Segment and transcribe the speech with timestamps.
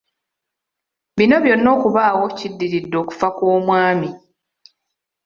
[1.17, 4.09] Bino byonna okubaawo kiddiridde okufa kw'omwami.